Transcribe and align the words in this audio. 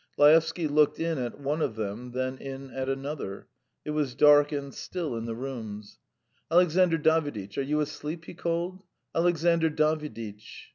Laevsky 0.17 0.67
looked 0.67 0.99
in 0.99 1.19
at 1.19 1.39
one 1.39 1.61
of 1.61 1.75
them, 1.75 2.09
then 2.11 2.35
in 2.39 2.71
at 2.71 2.89
another; 2.89 3.45
it 3.85 3.91
was 3.91 4.15
dark 4.15 4.51
and 4.51 4.73
still 4.73 5.15
in 5.15 5.25
the 5.25 5.35
rooms. 5.35 5.99
"Alexandr 6.49 6.97
Daviditch, 6.97 7.55
are 7.55 7.61
you 7.61 7.79
asleep?" 7.81 8.25
he 8.25 8.33
called. 8.33 8.81
"Alexandr 9.13 9.69
Daviditch!" 9.69 10.69